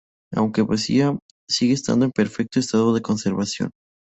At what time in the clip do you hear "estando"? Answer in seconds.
1.73-2.05